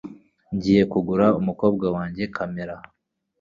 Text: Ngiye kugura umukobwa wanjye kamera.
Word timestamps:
Ngiye 0.55 0.83
kugura 0.91 1.25
umukobwa 1.39 1.85
wanjye 1.95 2.23
kamera. 2.35 2.75